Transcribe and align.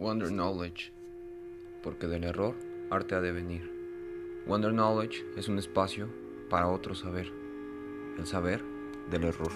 Wonder 0.00 0.28
Knowledge, 0.28 0.92
porque 1.82 2.06
del 2.06 2.22
error 2.22 2.54
arte 2.88 3.16
ha 3.16 3.20
de 3.20 3.32
venir. 3.32 3.68
Wonder 4.46 4.70
Knowledge 4.70 5.24
es 5.36 5.48
un 5.48 5.58
espacio 5.58 6.08
para 6.48 6.68
otro 6.68 6.94
saber, 6.94 7.32
el 8.16 8.24
saber 8.24 8.62
del 9.10 9.24
error. 9.24 9.50